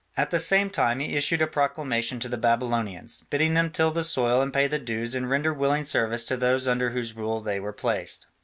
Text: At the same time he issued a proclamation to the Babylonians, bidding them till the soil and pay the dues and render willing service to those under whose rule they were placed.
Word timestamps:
At 0.17 0.31
the 0.31 0.39
same 0.39 0.71
time 0.71 0.99
he 0.99 1.15
issued 1.15 1.43
a 1.43 1.45
proclamation 1.45 2.19
to 2.21 2.27
the 2.27 2.35
Babylonians, 2.35 3.23
bidding 3.29 3.53
them 3.53 3.69
till 3.69 3.91
the 3.91 4.03
soil 4.03 4.41
and 4.41 4.51
pay 4.51 4.65
the 4.65 4.79
dues 4.79 5.13
and 5.13 5.29
render 5.29 5.53
willing 5.53 5.83
service 5.83 6.25
to 6.25 6.37
those 6.37 6.67
under 6.67 6.89
whose 6.89 7.15
rule 7.15 7.39
they 7.39 7.59
were 7.59 7.71
placed. 7.71 8.25